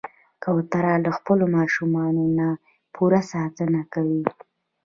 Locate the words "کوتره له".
0.43-1.11